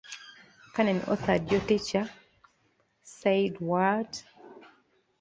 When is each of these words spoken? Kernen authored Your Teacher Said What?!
Kernen 0.73 1.01
authored 1.01 1.51
Your 1.51 1.61
Teacher 1.61 2.09
Said 3.03 3.59
What?! 3.59 4.23